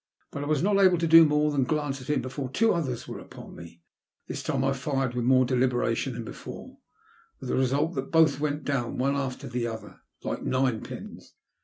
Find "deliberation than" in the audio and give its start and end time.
5.45-6.23